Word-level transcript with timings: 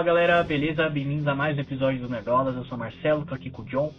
Fala 0.00 0.14
galera, 0.14 0.42
beleza? 0.42 0.88
Bem-vindos 0.88 1.28
a 1.28 1.34
mais 1.34 1.58
um 1.58 1.60
episódio 1.60 2.00
do 2.00 2.08
Nerdolas. 2.08 2.56
Eu 2.56 2.64
sou 2.64 2.74
o 2.74 2.80
Marcelo, 2.80 3.26
tô 3.26 3.34
aqui 3.34 3.50
com 3.50 3.60
o 3.60 3.64
John. 3.66 3.92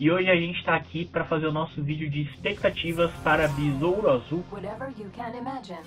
E 0.00 0.10
hoje 0.10 0.30
a 0.30 0.34
gente 0.34 0.64
tá 0.64 0.74
aqui 0.74 1.04
para 1.04 1.26
fazer 1.26 1.46
o 1.46 1.52
nosso 1.52 1.82
vídeo 1.82 2.08
de 2.08 2.22
expectativas 2.22 3.12
para 3.22 3.46
Besouro 3.48 4.08
Azul. 4.08 4.42
Whatever 4.50 4.90
you 4.98 5.10
can 5.14 5.36
imagine, 5.36 5.82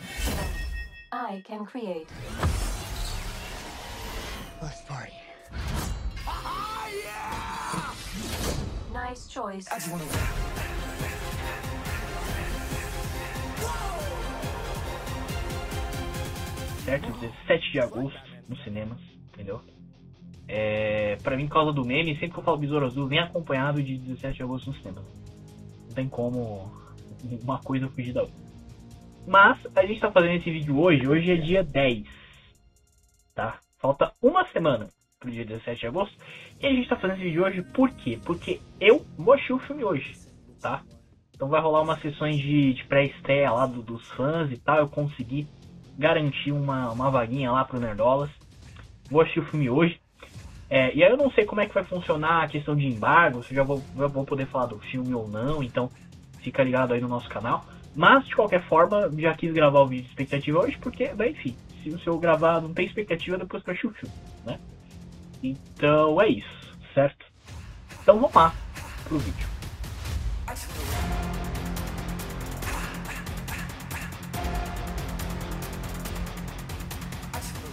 I 1.11 1.41
can 1.41 1.65
create. 1.65 2.05
Let's 4.61 4.81
party. 4.81 5.13
Nice 8.93 9.27
choice. 9.27 9.67
I 9.71 9.79
just 9.79 9.91
wanna. 9.91 10.05
certo? 16.85 17.11
17 17.19 17.71
de 17.71 17.79
agosto 17.79 18.19
nos 18.47 18.63
cinemas, 18.63 18.99
entendeu? 19.39 19.61
É, 20.47 21.15
pra 21.23 21.37
mim, 21.37 21.47
por 21.47 21.53
causa 21.53 21.71
do 21.71 21.85
meme, 21.85 22.13
sempre 22.15 22.31
que 22.31 22.39
eu 22.39 22.43
falo 22.43 22.57
Besouro 22.57 22.85
Azul, 22.85 23.07
vem 23.07 23.19
acompanhado 23.19 23.81
de 23.81 23.97
17 23.97 24.35
de 24.35 24.43
agosto 24.43 24.67
nos 24.67 24.77
cinemas. 24.77 25.05
Não 25.87 25.93
tem 25.95 26.09
como 26.09 26.69
uma 27.43 27.59
coisa 27.59 27.87
fugir 27.87 28.13
da 28.13 28.21
outra. 28.21 28.35
Mas 29.25 29.59
a 29.75 29.85
gente 29.85 30.01
tá 30.01 30.11
fazendo 30.11 30.35
esse 30.35 30.51
vídeo 30.51 30.77
hoje, 30.79 31.07
hoje 31.07 31.31
é 31.31 31.35
dia 31.35 31.63
10, 31.63 32.05
tá? 33.33 33.59
Falta 33.77 34.11
uma 34.21 34.45
semana 34.51 34.87
pro 35.19 35.31
dia 35.31 35.45
17 35.45 35.79
de 35.79 35.87
agosto. 35.87 36.17
E 36.59 36.65
a 36.65 36.73
gente 36.73 36.89
tá 36.89 36.95
fazendo 36.95 37.17
esse 37.17 37.25
vídeo 37.25 37.43
hoje 37.43 37.61
por 37.61 37.89
quê? 37.91 38.19
Porque 38.25 38.59
eu 38.79 39.05
assistir 39.33 39.53
o 39.53 39.59
filme 39.59 39.83
hoje, 39.83 40.13
tá? 40.59 40.83
Então 41.33 41.47
vai 41.47 41.61
rolar 41.61 41.81
umas 41.81 42.01
sessões 42.01 42.37
de, 42.37 42.73
de 42.73 42.83
pré-estreia 42.85 43.51
lá 43.51 43.65
do, 43.65 43.81
dos 43.81 44.05
fãs 44.09 44.51
e 44.51 44.57
tal. 44.57 44.77
Eu 44.77 44.89
consegui 44.89 45.47
garantir 45.97 46.51
uma, 46.51 46.91
uma 46.91 47.09
vaguinha 47.11 47.51
lá 47.51 47.63
pro 47.63 47.79
Nerdolas. 47.79 48.29
Vou 49.09 49.21
assistir 49.21 49.39
o 49.39 49.45
filme 49.45 49.69
hoje. 49.69 49.99
É, 50.69 50.93
e 50.93 51.03
aí 51.03 51.09
eu 51.09 51.17
não 51.17 51.31
sei 51.31 51.45
como 51.45 51.61
é 51.61 51.65
que 51.65 51.73
vai 51.73 51.83
funcionar 51.83 52.43
a 52.43 52.47
questão 52.47 52.75
de 52.75 52.85
embargo, 52.85 53.43
se 53.43 53.55
já 53.55 53.63
vou, 53.63 53.83
já 53.97 54.05
vou 54.05 54.23
poder 54.23 54.45
falar 54.45 54.67
do 54.67 54.77
filme 54.77 55.15
ou 55.15 55.27
não, 55.27 55.63
então 55.63 55.89
fica 56.43 56.63
ligado 56.63 56.93
aí 56.93 57.01
no 57.01 57.07
nosso 57.07 57.27
canal. 57.27 57.65
Mas 57.95 58.27
de 58.27 58.35
qualquer 58.35 58.61
forma, 58.67 59.11
já 59.17 59.33
quis 59.33 59.51
gravar 59.51 59.81
o 59.81 59.87
vídeo 59.87 60.03
de 60.03 60.09
expectativa 60.09 60.59
hoje, 60.59 60.77
porque, 60.77 61.07
bem, 61.15 61.31
enfim, 61.31 61.57
se, 61.83 61.97
se 61.97 62.07
eu 62.07 62.19
gravar 62.19 62.61
não 62.61 62.71
tem 62.71 62.85
expectativa, 62.85 63.37
depois 63.37 63.63
que 63.63 63.71
eu 63.71 63.73
o 63.73 63.93
filme, 63.93 64.15
né? 64.45 64.59
Então 65.41 66.21
é 66.21 66.27
isso, 66.27 66.77
certo? 66.93 67.25
Então 68.03 68.19
vamos 68.19 68.35
lá 68.35 68.53
pro 69.05 69.17
vídeo. 69.17 69.49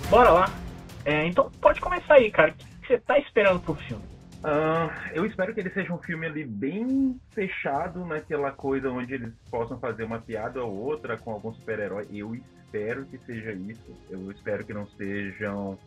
Bora 0.09 0.31
lá. 0.31 0.66
É, 1.07 1.25
então 1.25 1.49
pode 1.61 1.81
começar 1.81 2.15
aí, 2.15 2.33
cara. 2.33 2.51
O 2.51 2.81
que 2.81 2.89
você 2.89 2.99
tá 2.99 3.17
esperando 3.17 3.61
pro 3.61 3.77
filme? 3.77 4.03
Ah, 4.43 5.09
eu 5.15 5.25
espero 5.25 5.55
que 5.55 5.61
ele 5.61 5.71
seja 5.71 5.93
um 5.93 5.99
filme 5.99 6.27
ali 6.27 6.45
bem 6.45 7.17
fechado 7.31 8.05
naquela 8.05 8.51
coisa 8.51 8.91
onde 8.91 9.15
eles 9.15 9.33
possam 9.49 9.79
fazer 9.79 10.03
uma 10.03 10.19
piada 10.19 10.62
ou 10.65 10.75
outra 10.75 11.17
com 11.17 11.31
algum 11.31 11.55
super-herói. 11.55 12.09
Eu 12.12 12.34
espero 12.34 13.07
que 13.07 13.19
seja 13.19 13.53
isso. 13.53 13.97
Eu 14.11 14.29
espero 14.33 14.65
que 14.65 14.75
não 14.75 14.84
sejam. 14.89 15.79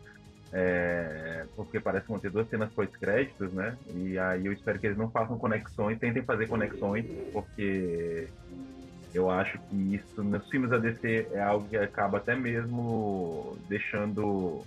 é, 0.54 1.44
porque 1.54 1.78
parece 1.78 2.06
que 2.06 2.12
vão 2.12 2.18
ter 2.18 2.30
duas 2.30 2.48
cenas 2.48 2.72
pós-créditos, 2.72 3.52
né? 3.52 3.76
E 3.94 4.18
aí 4.18 4.46
eu 4.46 4.54
espero 4.54 4.78
que 4.78 4.86
eles 4.86 4.98
não 4.98 5.10
façam 5.10 5.38
conexões, 5.38 5.98
tentem 5.98 6.22
fazer 6.22 6.48
conexões, 6.48 7.04
porque 7.30 8.26
eu 9.12 9.28
acho 9.28 9.58
que 9.68 9.94
isso 9.94 10.24
nos 10.24 10.48
filmes 10.48 10.70
da 10.70 10.78
DC 10.78 11.28
é 11.32 11.42
algo 11.42 11.68
que 11.68 11.76
acaba 11.76 12.16
até 12.16 12.34
mesmo 12.34 13.54
deixando 13.68 14.64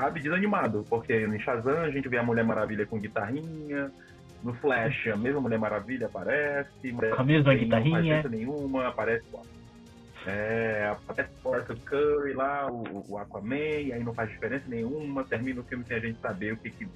sabe, 0.00 0.20
desanimado, 0.20 0.84
porque 0.90 1.26
no 1.26 1.38
Shazam 1.40 1.78
a 1.80 1.90
gente 1.90 2.06
vê 2.08 2.18
a 2.18 2.22
Mulher 2.22 2.44
Maravilha 2.44 2.84
com 2.86 2.98
guitarrinha, 3.00 3.90
no 4.42 4.52
Flash 4.54 5.06
a 5.08 5.16
mesma 5.16 5.40
Mulher 5.40 5.58
Maravilha 5.58 6.06
aparece, 6.06 6.68
A 7.16 7.24
mesma 7.24 7.50
tem- 7.52 7.68
Não 7.68 7.80
guitarrinha. 7.80 7.90
faz 7.92 8.04
diferença 8.04 8.28
nenhuma, 8.28 8.88
aparece 8.88 9.24
é, 10.26 10.92
aparece 10.92 11.30
o 11.44 11.54
Arthur 11.54 11.76
Curry 11.86 12.32
lá, 12.34 12.70
o, 12.70 13.04
o 13.08 13.16
Aquaman, 13.18 13.56
e 13.56 13.92
aí 13.92 14.02
não 14.04 14.12
faz 14.12 14.28
diferença 14.28 14.64
nenhuma, 14.68 15.24
termina 15.24 15.60
o 15.60 15.64
filme 15.64 15.84
sem 15.84 15.96
a 15.96 16.00
gente 16.00 16.18
saber 16.20 16.52
o 16.52 16.56
que, 16.58 16.70
que 16.70 16.86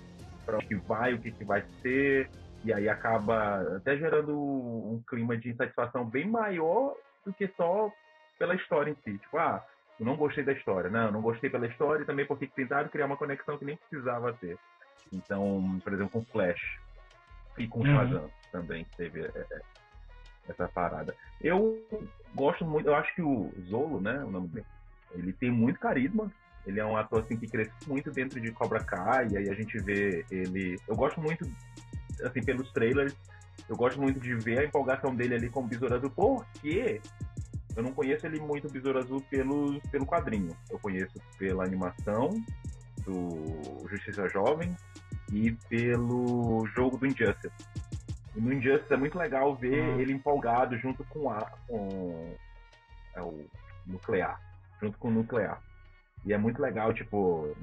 pra 0.44 0.56
onde 0.56 0.75
vai, 0.87 1.15
o 1.15 1.19
que, 1.19 1.31
que 1.31 1.44
vai 1.44 1.62
ser, 1.81 2.28
e 2.65 2.72
aí 2.72 2.87
acaba 2.89 3.60
até 3.77 3.97
gerando 3.97 4.37
um 4.37 5.03
clima 5.09 5.37
de 5.39 5.49
insatisfação 5.50 6.05
bem 6.05 6.27
maior 6.28 6.94
do 7.25 7.33
que 7.33 7.49
só 7.56 7.91
pela 8.39 8.55
história 8.55 8.91
em 8.91 8.94
si. 9.05 9.16
Tipo, 9.19 9.39
ah, 9.39 9.65
eu 10.00 10.06
não 10.06 10.16
gostei 10.16 10.43
da 10.43 10.53
história. 10.53 10.88
Não, 10.88 11.12
não 11.12 11.21
gostei 11.21 11.50
pela 11.50 11.66
história 11.66 12.03
e 12.03 12.06
também 12.06 12.25
porque 12.27 12.47
tentaram 12.47 12.88
criar 12.88 13.05
uma 13.05 13.19
conexão 13.19 13.59
que 13.59 13.66
nem 13.66 13.77
precisava 13.77 14.33
ter. 14.33 14.59
Então, 15.12 15.78
por 15.84 15.93
exemplo, 15.93 16.11
com 16.11 16.25
Flash 16.25 16.81
e 17.59 17.69
com 17.69 17.81
Uhum. 17.81 17.87
Shazam 17.87 18.31
também 18.50 18.87
teve 18.97 19.21
é, 19.21 19.47
é, 19.50 19.60
essa 20.49 20.66
parada. 20.66 21.15
Eu 21.41 21.78
gosto 22.34 22.65
muito, 22.65 22.89
eu 22.89 22.94
acho 22.94 23.15
que 23.15 23.21
o 23.21 23.53
Zolo, 23.69 24.00
né, 24.00 24.25
o 24.25 24.31
nome 24.31 24.49
dele, 24.49 24.66
ele 25.12 25.33
tem 25.34 25.50
muito 25.50 25.78
carisma. 25.78 26.33
Ele 26.66 26.81
é 26.81 26.84
um 26.84 26.97
ator 26.97 27.22
assim 27.22 27.37
que 27.37 27.47
cresceu 27.47 27.75
muito 27.87 28.10
dentro 28.10 28.41
de 28.41 28.53
Cobra 28.53 28.83
Kai, 28.83 29.28
e 29.31 29.37
aí 29.37 29.49
a 29.49 29.55
gente 29.55 29.78
vê 29.78 30.25
ele. 30.31 30.78
Eu 30.87 30.94
gosto 30.94 31.21
muito, 31.21 31.50
assim, 32.22 32.43
pelos 32.43 32.71
trailers, 32.72 33.15
eu 33.69 33.77
gosto 33.77 34.00
muito 34.00 34.21
de 34.21 34.34
ver 34.34 34.59
a 34.60 34.65
empolgação 34.65 35.15
dele 35.15 35.34
ali 35.34 35.49
com 35.49 35.60
o 35.60 35.66
Besouro 35.66 35.94
Azul, 35.94 36.10
porque 36.10 37.00
eu 37.80 37.84
não 37.84 37.92
conheço 37.92 38.26
ele 38.26 38.38
muito, 38.38 38.68
o 38.68 38.70
Besouro 38.70 38.98
Azul, 38.98 39.22
pelo, 39.22 39.80
pelo 39.91 40.06
quadrinho. 40.06 40.54
Eu 40.70 40.78
conheço 40.78 41.18
pela 41.38 41.64
animação 41.64 42.30
do 43.04 43.88
Justiça 43.88 44.28
Jovem 44.28 44.76
e 45.32 45.52
pelo 45.68 46.66
jogo 46.76 46.98
do 46.98 47.06
Injustice. 47.06 47.50
E 48.36 48.41
no 48.41 48.52
Injustice 48.52 48.92
é 48.92 48.96
muito 48.96 49.18
legal 49.18 49.56
ver 49.56 49.80
Uhum. 49.80 50.00
ele 50.00 50.12
empolgado 50.12 50.76
junto 50.78 51.02
com, 51.04 51.30
a, 51.30 51.41
com 51.66 52.34
é, 53.14 53.22
o 53.22 53.46
Nuclear. 53.86 54.38
Junto 54.80 54.98
com 54.98 55.08
o 55.08 55.10
Nuclear. 55.10 55.60
E 56.26 56.34
é 56.34 56.38
muito 56.38 56.60
legal, 56.60 56.92
tipo, 56.92 57.56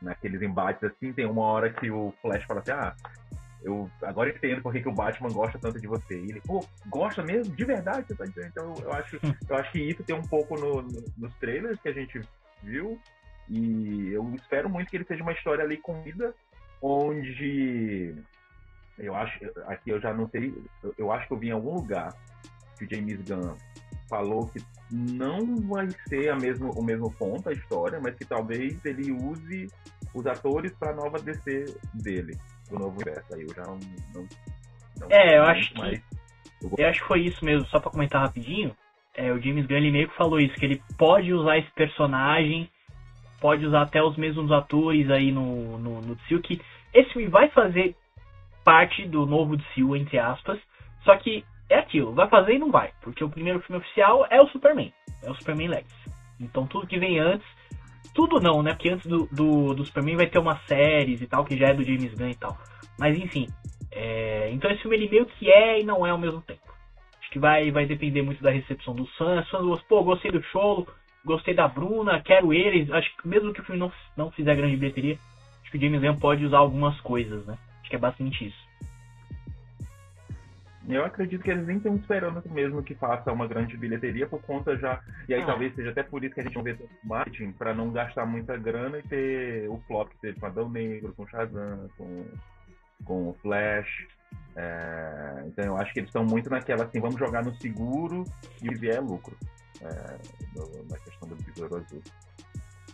naqueles 0.00 0.40
embates 0.40 0.82
assim, 0.82 1.12
tem 1.12 1.26
uma 1.26 1.42
hora 1.42 1.70
que 1.70 1.90
o 1.90 2.12
Flash 2.22 2.44
fala 2.44 2.60
assim, 2.60 2.70
ah, 2.70 2.96
eu 3.68 3.90
agora 4.02 4.30
entendo 4.30 4.62
por 4.62 4.72
que, 4.72 4.88
o 4.88 4.92
Batman 4.92 5.30
gosta 5.30 5.58
tanto 5.58 5.80
de 5.80 5.86
você. 5.86 6.18
E 6.18 6.30
ele, 6.30 6.40
pô, 6.40 6.64
gosta 6.86 7.22
mesmo? 7.22 7.54
De 7.54 7.64
verdade? 7.64 8.06
Você 8.08 8.14
tá 8.14 8.24
dizendo? 8.24 8.48
Então 8.48 8.74
eu 8.82 8.92
acho, 8.92 9.18
eu 9.48 9.56
acho 9.56 9.72
que 9.72 9.78
isso 9.80 10.02
tem 10.02 10.16
um 10.16 10.22
pouco 10.22 10.58
no- 10.58 10.82
no- 10.82 11.04
nos 11.16 11.34
trailers 11.36 11.80
que 11.80 11.88
a 11.88 11.92
gente 11.92 12.20
viu. 12.62 12.98
E 13.48 14.08
eu 14.12 14.34
espero 14.34 14.68
muito 14.68 14.90
que 14.90 14.96
ele 14.96 15.04
seja 15.04 15.22
uma 15.22 15.32
história 15.32 15.64
ali 15.64 15.76
com 15.78 16.02
vida, 16.02 16.34
onde 16.82 18.14
eu 18.98 19.14
acho, 19.14 19.38
aqui 19.66 19.90
eu 19.90 20.00
já 20.00 20.12
não 20.12 20.28
sei, 20.28 20.52
eu- 20.96 21.12
acho 21.12 21.26
que 21.28 21.32
eu 21.34 21.38
vi 21.38 21.48
em 21.48 21.52
algum 21.52 21.74
lugar 21.74 22.14
que 22.76 22.84
o 22.84 22.90
James 22.90 23.20
Gunn 23.22 23.54
falou 24.08 24.46
que 24.48 24.60
não 24.90 25.56
vai 25.62 25.88
ser 26.08 26.30
a 26.30 26.36
mesmo, 26.36 26.70
o 26.72 26.82
mesmo 26.82 27.10
ponto 27.12 27.48
a 27.48 27.52
história, 27.52 28.00
mas 28.00 28.14
que 28.16 28.24
talvez 28.24 28.82
ele 28.84 29.12
use 29.12 29.68
os 30.14 30.26
atores 30.26 30.72
para 30.72 30.94
nova 30.94 31.18
DC 31.18 31.66
dele, 31.94 32.36
do 32.70 32.78
novo 32.78 32.96
universo. 33.00 33.34
Aí 33.34 33.42
eu 33.42 33.54
já 33.54 33.62
não. 33.64 33.78
não, 34.14 34.28
não 35.00 35.08
É, 35.10 35.38
eu 35.38 35.42
acho 35.44 35.72
que- 35.72 35.78
mas 35.78 36.02
Eu 36.76 36.88
acho 36.88 37.00
que 37.00 37.06
foi 37.06 37.20
isso 37.20 37.44
mesmo, 37.44 37.64
só 37.66 37.78
pra 37.78 37.90
comentar 37.90 38.20
rapidinho. 38.20 38.76
É, 39.14 39.32
o 39.32 39.40
James 39.40 39.64
Gunn 39.66 39.76
ele 39.76 39.90
meio 39.92 40.08
que 40.08 40.16
falou 40.16 40.40
isso, 40.40 40.54
que 40.54 40.64
ele 40.64 40.82
pode 40.96 41.32
usar 41.32 41.56
esse 41.58 41.70
personagem, 41.70 42.68
pode 43.40 43.64
usar 43.64 43.82
até 43.82 44.02
os 44.02 44.16
mesmos 44.16 44.50
atores 44.50 45.08
aí 45.10 45.30
no, 45.30 45.78
no, 45.78 46.00
no 46.00 46.14
DCU, 46.16 46.40
que 46.40 46.60
esse 46.92 47.12
filme 47.12 47.28
vai 47.28 47.48
fazer 47.50 47.94
parte 48.64 49.06
do 49.06 49.24
novo 49.24 49.56
DCU, 49.56 49.96
entre 49.96 50.18
aspas, 50.18 50.58
só 51.04 51.16
que 51.16 51.44
é 51.70 51.78
aquilo, 51.78 52.12
vai 52.12 52.28
fazer 52.28 52.54
e 52.54 52.58
não 52.58 52.70
vai, 52.72 52.92
porque 53.02 53.22
o 53.22 53.30
primeiro 53.30 53.60
filme 53.60 53.80
oficial 53.80 54.26
é 54.30 54.40
o 54.40 54.48
Superman, 54.48 54.92
é 55.22 55.30
o 55.30 55.34
Superman 55.36 55.68
Legacy. 55.68 56.10
Então 56.40 56.66
tudo 56.66 56.86
que 56.86 56.98
vem 56.98 57.18
antes, 57.20 57.46
tudo 58.14 58.40
não, 58.40 58.62
né, 58.62 58.72
porque 58.72 58.90
antes 58.90 59.06
do, 59.06 59.26
do, 59.32 59.74
do 59.74 59.84
Superman 59.84 60.16
vai 60.16 60.26
ter 60.26 60.38
umas 60.38 60.60
séries 60.66 61.20
e 61.20 61.26
tal, 61.26 61.44
que 61.44 61.56
já 61.56 61.68
é 61.68 61.74
do 61.74 61.84
James 61.84 62.14
Gunn 62.14 62.30
e 62.30 62.34
tal. 62.34 62.56
Mas 62.98 63.18
enfim, 63.18 63.46
é, 63.92 64.50
então 64.52 64.70
esse 64.70 64.82
filme 64.82 64.96
ele 64.96 65.08
meio 65.08 65.26
que 65.26 65.50
é 65.50 65.80
e 65.80 65.84
não 65.84 66.06
é 66.06 66.10
ao 66.10 66.18
mesmo 66.18 66.40
tempo. 66.42 66.60
Acho 67.20 67.30
que 67.30 67.38
vai, 67.38 67.70
vai 67.70 67.86
depender 67.86 68.22
muito 68.22 68.42
da 68.42 68.50
recepção 68.50 68.94
dos 68.94 69.14
fãs. 69.16 69.44
Os 69.44 69.50
fãs 69.50 69.82
pô, 69.82 70.02
gostei 70.02 70.30
do 70.30 70.42
Cholo, 70.44 70.86
gostei 71.24 71.54
da 71.54 71.68
Bruna, 71.68 72.22
quero 72.22 72.52
eles. 72.52 72.90
Acho 72.90 73.14
que 73.16 73.28
mesmo 73.28 73.52
que 73.52 73.60
o 73.60 73.64
filme 73.64 73.78
não, 73.78 73.92
não 74.16 74.30
fizer 74.30 74.56
grande 74.56 74.76
bilheteria, 74.76 75.18
acho 75.62 75.70
que 75.70 75.76
o 75.76 75.80
James 75.80 76.00
Gunn 76.00 76.18
pode 76.18 76.44
usar 76.44 76.58
algumas 76.58 76.98
coisas, 77.00 77.44
né? 77.46 77.56
Acho 77.80 77.90
que 77.90 77.96
é 77.96 77.98
basicamente 77.98 78.46
isso. 78.46 78.67
Eu 80.88 81.04
acredito 81.04 81.42
que 81.42 81.50
eles 81.50 81.66
nem 81.66 81.76
estão 81.76 81.94
esperando 81.96 82.42
mesmo 82.50 82.82
que 82.82 82.94
faça 82.94 83.30
uma 83.30 83.46
grande 83.46 83.76
bilheteria 83.76 84.26
por 84.26 84.40
conta 84.42 84.76
já. 84.78 85.00
E 85.28 85.34
aí 85.34 85.42
Ah. 85.42 85.46
talvez 85.46 85.74
seja 85.74 85.90
até 85.90 86.02
por 86.02 86.24
isso 86.24 86.34
que 86.34 86.40
a 86.40 86.44
gente 86.44 86.56
não 86.56 86.62
vê 86.62 86.74
tanto 86.74 86.90
marketing, 87.04 87.52
pra 87.52 87.74
não 87.74 87.90
gastar 87.92 88.24
muita 88.24 88.56
grana 88.56 88.98
e 88.98 89.02
ter 89.02 89.68
o 89.68 89.78
flop 89.86 90.08
que 90.10 90.18
teve 90.18 90.40
com 90.40 90.46
Adão 90.46 90.68
Negro, 90.70 91.12
com 91.14 91.26
Shazam, 91.26 91.90
com, 91.96 92.24
com 93.04 93.28
o 93.28 93.34
Flash. 93.42 94.06
É, 94.56 95.44
então 95.46 95.64
eu 95.64 95.76
acho 95.76 95.92
que 95.92 96.00
eles 96.00 96.08
estão 96.08 96.24
muito 96.24 96.50
naquela 96.50 96.84
assim, 96.84 97.00
vamos 97.00 97.18
jogar 97.18 97.44
no 97.44 97.54
seguro 97.56 98.24
e 98.62 98.74
vier 98.74 98.96
é 98.96 99.00
lucro. 99.00 99.36
É, 99.80 100.18
na 100.90 100.98
questão 100.98 101.28
do 101.28 101.36
Besouro 101.36 101.76
Azul. 101.76 102.02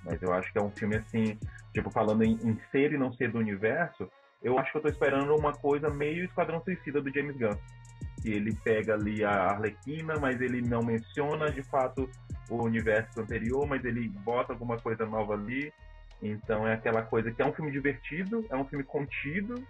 Mas 0.04 0.20
eu 0.20 0.32
acho 0.34 0.52
que 0.52 0.58
é 0.58 0.62
um 0.62 0.70
filme 0.70 0.96
assim, 0.96 1.38
tipo, 1.72 1.90
falando 1.90 2.22
em, 2.22 2.34
em 2.42 2.58
ser 2.70 2.92
e 2.92 2.98
não 2.98 3.12
ser 3.14 3.30
do 3.30 3.38
universo, 3.38 4.10
eu 4.42 4.58
acho 4.58 4.70
que 4.70 4.76
eu 4.76 4.82
tô 4.82 4.88
esperando 4.88 5.34
uma 5.34 5.52
coisa 5.54 5.88
meio 5.88 6.24
Esquadrão 6.26 6.62
Suicida 6.62 7.00
do 7.00 7.10
James 7.10 7.36
Gunn. 7.36 7.56
Que 8.24 8.32
ele 8.32 8.54
pega 8.64 8.94
ali 8.94 9.22
a 9.22 9.50
Arlequina, 9.50 10.18
mas 10.18 10.40
ele 10.40 10.62
não 10.62 10.82
menciona 10.82 11.50
de 11.50 11.62
fato 11.62 12.08
o 12.48 12.62
universo 12.62 13.20
anterior, 13.20 13.66
mas 13.66 13.84
ele 13.84 14.08
bota 14.08 14.54
alguma 14.54 14.78
coisa 14.80 15.04
nova 15.04 15.34
ali. 15.34 15.70
Então 16.22 16.66
é 16.66 16.72
aquela 16.72 17.02
coisa 17.02 17.30
que 17.30 17.42
é 17.42 17.44
um 17.46 17.52
filme 17.52 17.70
divertido, 17.70 18.46
é 18.48 18.56
um 18.56 18.64
filme 18.64 18.82
contido, 18.82 19.62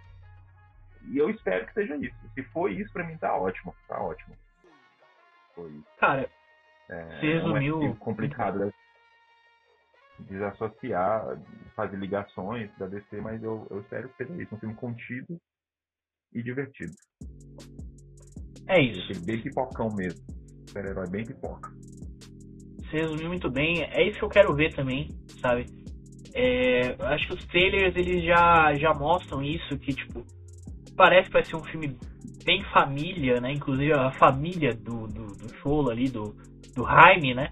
e 1.03 1.17
eu 1.17 1.29
espero 1.29 1.65
que 1.67 1.73
seja 1.73 1.97
isso. 1.97 2.15
Se 2.33 2.43
for 2.43 2.71
isso, 2.71 2.93
pra 2.93 3.03
mim 3.03 3.17
tá 3.17 3.35
ótimo. 3.35 3.75
Tá 3.89 3.99
ótimo. 3.99 4.37
Foi 5.53 5.69
isso. 5.71 5.87
Cara, 5.99 6.29
É, 6.87 7.19
resumiu- 7.19 7.75
É 7.75 7.77
um 7.79 7.81
arquivo 7.81 7.95
complicado 7.99 8.59
né? 8.59 8.71
desassociar, 10.19 11.37
fazer 11.75 11.97
ligações 11.97 12.71
da 12.77 12.87
DC, 12.87 13.19
mas 13.19 13.43
eu, 13.43 13.67
eu 13.69 13.81
espero 13.81 14.07
que 14.09 14.17
seja 14.25 14.41
isso. 14.41 14.55
Um 14.55 14.59
filme 14.59 14.75
contido 14.75 15.37
e 16.31 16.41
divertido. 16.41 16.93
É 18.67 18.81
isso. 18.81 19.01
Aquele 19.03 19.25
bem 19.25 19.41
pipocão 19.41 19.89
mesmo. 19.95 20.21
Super-herói 20.67 21.09
bem 21.09 21.25
pipoca. 21.25 21.71
Você 22.79 22.97
resumiu 22.97 23.27
muito 23.27 23.49
bem. 23.49 23.83
É 23.83 24.07
isso 24.07 24.17
que 24.17 24.25
eu 24.25 24.29
quero 24.29 24.53
ver 24.55 24.73
também, 24.73 25.09
sabe? 25.41 25.65
É, 26.33 26.95
acho 26.99 27.27
que 27.27 27.33
os 27.33 27.45
trailers 27.45 27.95
eles 27.95 28.23
já, 28.25 28.73
já 28.75 28.93
mostram 28.93 29.41
isso, 29.41 29.77
que 29.79 29.93
tipo, 29.93 30.25
parece 30.95 31.27
que 31.27 31.33
vai 31.33 31.45
ser 31.45 31.55
um 31.55 31.63
filme 31.63 31.97
bem 32.43 32.63
família, 32.73 33.39
né? 33.39 33.53
Inclusive 33.53 33.93
a 33.93 34.11
família 34.11 34.73
do, 34.73 35.07
do, 35.07 35.27
do 35.27 35.55
Cholo 35.61 35.89
ali, 35.89 36.09
do, 36.09 36.35
do 36.75 36.83
Jaime, 36.83 37.33
né? 37.33 37.49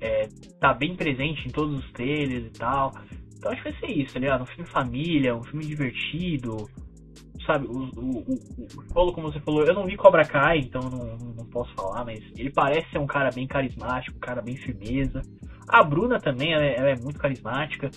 É, 0.00 0.28
tá 0.60 0.72
bem 0.72 0.96
presente 0.96 1.46
em 1.46 1.50
todos 1.50 1.84
os 1.84 1.92
trailers 1.92 2.46
e 2.46 2.50
tal. 2.50 2.92
Então 3.36 3.50
acho 3.50 3.62
que 3.62 3.70
vai 3.70 3.80
ser 3.80 3.90
isso, 3.90 4.14
tá 4.14 4.20
ligado? 4.20 4.42
Um 4.42 4.46
filme 4.46 4.70
família, 4.70 5.36
um 5.36 5.42
filme 5.42 5.66
divertido. 5.66 6.56
Sabe, 7.46 7.66
o, 7.66 7.90
o, 7.96 8.18
o, 8.20 8.34
o 8.34 8.92
Cholo, 8.92 9.12
como 9.12 9.32
você 9.32 9.40
falou, 9.40 9.64
eu 9.64 9.74
não 9.74 9.84
vi 9.84 9.96
Cobra 9.96 10.24
Kai, 10.24 10.58
então 10.58 10.80
não, 10.82 11.16
não 11.34 11.46
posso 11.46 11.74
falar, 11.74 12.04
mas 12.04 12.20
ele 12.38 12.52
parece 12.52 12.88
ser 12.90 12.98
um 12.98 13.06
cara 13.06 13.30
bem 13.34 13.46
carismático, 13.46 14.16
um 14.16 14.20
cara 14.20 14.40
bem 14.40 14.56
firmeza. 14.56 15.22
A 15.68 15.82
Bruna 15.82 16.18
também, 16.18 16.52
ela 16.52 16.64
é, 16.64 16.76
ela 16.76 16.90
é 16.90 16.96
muito 16.96 17.18
carismática. 17.18 17.90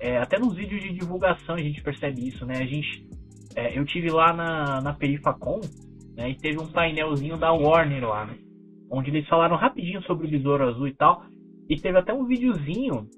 É, 0.00 0.18
até 0.18 0.38
nos 0.38 0.54
vídeos 0.54 0.82
de 0.82 0.92
divulgação 0.92 1.54
a 1.54 1.60
gente 1.60 1.82
percebe 1.82 2.26
isso, 2.28 2.44
né? 2.46 2.54
A 2.58 2.66
gente, 2.66 3.06
é, 3.54 3.78
eu 3.78 3.84
tive 3.84 4.10
lá 4.10 4.32
na, 4.32 4.80
na 4.80 4.94
Perifacon, 4.94 5.60
né? 6.16 6.30
E 6.30 6.36
teve 6.36 6.58
um 6.58 6.66
painelzinho 6.66 7.36
da 7.36 7.52
Warner 7.52 8.06
lá, 8.06 8.26
né? 8.26 8.36
Onde 8.90 9.10
eles 9.10 9.28
falaram 9.28 9.56
rapidinho 9.56 10.02
sobre 10.02 10.26
o 10.26 10.30
Besouro 10.30 10.68
Azul 10.68 10.88
e 10.88 10.94
tal. 10.94 11.22
E 11.68 11.76
teve 11.76 11.98
até 11.98 12.14
um 12.14 12.26
videozinho 12.26 13.08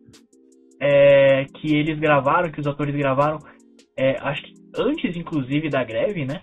é, 0.81 1.45
que 1.45 1.77
eles 1.77 1.99
gravaram, 1.99 2.51
que 2.51 2.61
os 2.61 2.67
atores 2.67 2.95
gravaram, 2.95 3.39
é, 3.97 4.17
acho 4.21 4.43
que 4.43 4.53
antes, 4.79 5.17
inclusive, 5.17 5.69
da 5.69 5.85
greve, 5.85 6.25
né? 6.25 6.43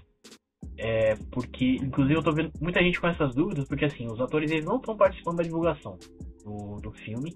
É, 0.78 1.16
porque, 1.32 1.76
inclusive, 1.76 2.16
eu 2.16 2.24
tô 2.24 2.32
vendo 2.32 2.52
muita 2.62 2.82
gente 2.82 3.00
com 3.00 3.08
essas 3.08 3.34
dúvidas, 3.34 3.68
porque 3.68 3.86
assim, 3.86 4.08
os 4.08 4.20
atores 4.20 4.52
eles 4.52 4.66
não 4.66 4.78
estão 4.78 4.96
participando 4.98 5.38
da 5.38 5.44
divulgação 5.44 5.98
do, 6.44 6.78
do 6.82 6.92
filme. 6.92 7.34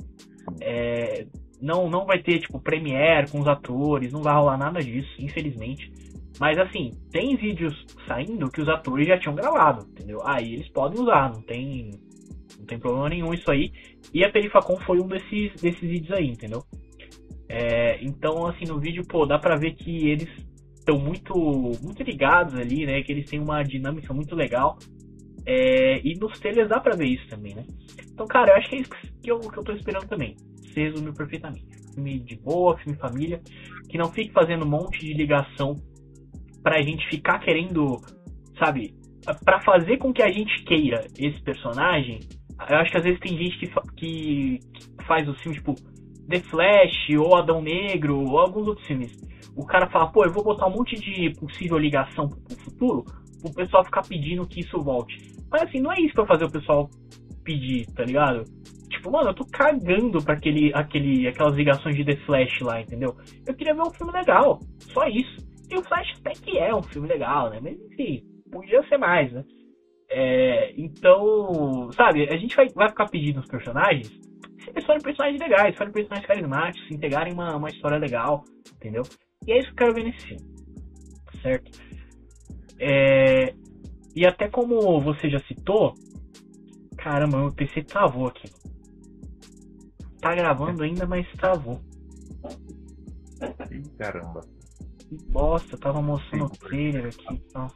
É, 0.61 1.25
não, 1.61 1.89
não 1.89 2.05
vai 2.05 2.21
ter, 2.21 2.39
tipo, 2.39 2.59
premiere 2.59 3.29
com 3.31 3.39
os 3.39 3.47
atores, 3.47 4.11
não 4.11 4.21
vai 4.21 4.33
rolar 4.33 4.57
nada 4.57 4.81
disso, 4.81 5.09
infelizmente. 5.19 5.91
Mas 6.39 6.57
assim, 6.57 6.91
tem 7.11 7.35
vídeos 7.35 7.85
saindo 8.07 8.49
que 8.49 8.61
os 8.61 8.69
atores 8.69 9.07
já 9.07 9.17
tinham 9.17 9.35
gravado, 9.35 9.85
entendeu? 9.89 10.19
Aí 10.25 10.53
eles 10.53 10.69
podem 10.69 11.01
usar, 11.01 11.33
não 11.33 11.41
tem, 11.41 11.91
não 12.57 12.65
tem 12.65 12.79
problema 12.79 13.09
nenhum 13.09 13.33
isso 13.33 13.49
aí. 13.51 13.71
E 14.13 14.23
a 14.23 14.31
Perifacon 14.31 14.77
foi 14.85 14.99
um 15.01 15.07
desses, 15.07 15.53
desses 15.61 15.81
vídeos 15.81 16.11
aí, 16.17 16.27
entendeu? 16.27 16.63
É, 17.49 18.01
então, 18.03 18.45
assim, 18.45 18.65
no 18.65 18.79
vídeo, 18.79 19.03
pô, 19.05 19.25
dá 19.25 19.37
pra 19.37 19.57
ver 19.57 19.73
que 19.73 20.07
eles 20.07 20.29
estão 20.89 20.99
muito, 20.99 21.33
muito 21.81 22.03
ligados 22.03 22.55
ali, 22.55 22.85
né? 22.85 23.01
Que 23.01 23.11
eles 23.11 23.29
têm 23.29 23.39
uma 23.39 23.63
dinâmica 23.63 24.13
muito 24.13 24.35
legal. 24.35 24.77
É, 25.45 25.99
e 26.05 26.13
nos 26.15 26.37
trailers 26.39 26.69
dá 26.69 26.79
pra 26.79 26.95
ver 26.95 27.07
isso 27.07 27.27
também, 27.27 27.55
né? 27.55 27.65
Então, 28.11 28.27
cara, 28.27 28.51
eu 28.51 28.55
acho 28.57 28.69
que 28.69 28.75
é 28.75 28.79
isso 28.79 28.89
que 29.23 29.31
eu, 29.31 29.39
que 29.39 29.57
eu 29.57 29.63
tô 29.63 29.71
esperando 29.73 30.07
também. 30.07 30.35
Você 30.61 30.81
resumiu 30.89 31.13
perfeitamente. 31.13 31.67
Filme 31.93 32.19
de 32.19 32.35
boa, 32.35 32.77
filme 32.77 32.97
família, 32.97 33.41
que 33.89 33.97
não 33.97 34.11
fique 34.11 34.31
fazendo 34.31 34.65
um 34.65 34.69
monte 34.69 34.99
de 34.99 35.13
ligação 35.13 35.75
pra 36.61 36.81
gente 36.81 37.07
ficar 37.09 37.39
querendo, 37.39 37.97
sabe, 38.57 38.93
pra 39.43 39.59
fazer 39.61 39.97
com 39.97 40.13
que 40.13 40.21
a 40.21 40.31
gente 40.31 40.63
queira 40.65 41.05
esse 41.17 41.41
personagem. 41.41 42.19
Eu 42.69 42.75
acho 42.77 42.91
que 42.91 42.97
às 42.97 43.03
vezes 43.03 43.19
tem 43.19 43.37
gente 43.37 43.57
que, 43.57 43.67
fa- 43.67 43.83
que, 43.95 44.59
que 44.97 45.05
faz 45.05 45.27
o 45.27 45.33
filme, 45.35 45.57
tipo, 45.57 45.73
The 46.27 46.39
Flash, 46.41 47.09
ou 47.17 47.35
Adão 47.35 47.61
Negro, 47.61 48.19
ou 48.19 48.37
alguns 48.37 48.67
outros 48.67 48.85
filmes. 48.85 49.17
O 49.55 49.65
cara 49.65 49.89
fala, 49.89 50.11
pô, 50.11 50.23
eu 50.23 50.31
vou 50.31 50.43
botar 50.43 50.67
um 50.67 50.71
monte 50.71 50.95
de 50.95 51.31
possível 51.39 51.77
ligação 51.77 52.27
pro 52.29 52.57
futuro, 52.57 53.03
pro 53.41 53.53
pessoal 53.53 53.83
ficar 53.83 54.01
pedindo 54.07 54.47
que 54.47 54.61
isso 54.61 54.81
volte. 54.81 55.17
Mas 55.51 55.63
assim, 55.63 55.79
não 55.79 55.91
é 55.91 55.99
isso 55.99 56.15
vai 56.15 56.27
fazer 56.27 56.45
o 56.45 56.51
pessoal 56.51 56.89
pedir, 57.43 57.85
tá 57.93 58.03
ligado? 58.03 58.43
Tipo, 58.89 59.11
mano, 59.11 59.29
eu 59.29 59.33
tô 59.33 59.45
cagando 59.45 60.23
pra 60.23 60.35
aquele, 60.35 60.71
aquele, 60.73 61.27
aquelas 61.27 61.55
ligações 61.55 61.95
de 61.95 62.05
The 62.05 62.15
Flash 62.25 62.61
lá, 62.61 62.81
entendeu? 62.81 63.15
Eu 63.47 63.55
queria 63.55 63.73
ver 63.73 63.81
um 63.81 63.91
filme 63.91 64.11
legal, 64.13 64.59
só 64.93 65.07
isso. 65.07 65.37
E 65.69 65.75
o 65.75 65.83
Flash 65.83 66.13
até 66.19 66.31
que 66.31 66.57
é 66.57 66.73
um 66.73 66.83
filme 66.83 67.07
legal, 67.07 67.49
né? 67.49 67.59
Mas 67.61 67.77
enfim, 67.79 68.21
podia 68.51 68.81
ser 68.87 68.97
mais, 68.97 69.31
né? 69.31 69.43
É, 70.11 70.73
então, 70.75 71.91
sabe, 71.93 72.27
a 72.29 72.37
gente 72.37 72.55
vai, 72.55 72.67
vai 72.69 72.89
ficar 72.89 73.07
pedindo 73.09 73.39
os 73.39 73.47
personagens 73.47 74.09
se 74.63 74.69
eles 74.71 74.85
forem 74.85 75.01
personagens 75.01 75.39
legais, 75.39 75.77
forem 75.77 75.93
personagens 75.93 76.27
carismáticos, 76.27 76.87
se 76.87 76.95
integrarem 76.95 77.33
uma, 77.33 77.55
uma 77.55 77.69
história 77.69 77.97
legal, 77.97 78.43
entendeu? 78.75 79.03
E 79.45 79.51
é 79.51 79.59
isso 79.59 79.67
que 79.67 79.71
eu 79.71 79.77
quero 79.77 79.93
ver 79.93 80.03
nesse 80.03 80.27
filme, 80.27 80.45
certo? 81.41 81.79
É, 82.79 83.53
e 84.15 84.25
até 84.25 84.47
como 84.49 85.01
você 85.01 85.29
já 85.29 85.39
citou, 85.47 85.93
caramba, 86.97 87.39
meu 87.39 87.51
PC 87.53 87.83
travou 87.83 88.27
aqui. 88.27 88.49
Tá 90.21 90.35
gravando 90.35 90.83
ainda, 90.83 91.07
mas 91.07 91.25
travou. 91.33 91.81
Ih, 93.71 93.89
caramba. 93.97 94.41
Que 94.97 95.17
bosta, 95.31 95.77
tava 95.77 96.01
mostrando 96.01 96.45
o 96.45 96.49
trailer 96.49 97.07
aqui 97.07 97.33
e 97.33 97.51
tal. 97.51 97.67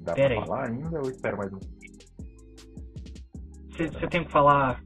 Dá 0.00 0.14
Pera 0.14 0.34
pra 0.34 0.42
aí. 0.42 0.46
falar 0.48 0.68
ainda 0.68 1.00
ou 1.00 1.10
espero 1.10 1.36
mais 1.36 1.52
um? 1.52 1.58
Você 3.76 4.06
tem 4.08 4.24
que 4.24 4.30
falar. 4.30 4.82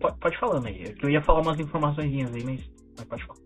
Pode, 0.00 0.18
pode 0.18 0.38
falando 0.38 0.66
aí. 0.66 0.94
Eu 1.02 1.10
ia 1.10 1.22
falar 1.22 1.42
umas 1.42 1.58
informações 1.58 2.12
aí, 2.32 2.44
mas, 2.44 2.70
mas 2.96 3.06
pode 3.06 3.26
falar. 3.26 3.40